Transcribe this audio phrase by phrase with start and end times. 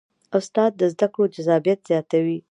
[0.37, 2.37] استاد د زده کړو جذابیت زیاتوي.